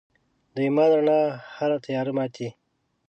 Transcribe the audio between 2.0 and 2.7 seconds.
ماتي.